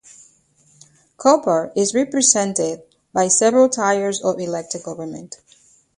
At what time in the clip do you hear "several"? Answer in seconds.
3.27-3.69